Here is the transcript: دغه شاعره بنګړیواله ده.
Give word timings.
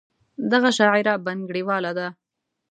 دغه 0.51 0.69
شاعره 0.77 1.13
بنګړیواله 1.25 1.91
ده. 1.97 2.07